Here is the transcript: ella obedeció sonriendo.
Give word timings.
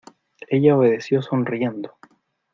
ella 0.47 0.75
obedeció 0.75 1.21
sonriendo. 1.21 1.95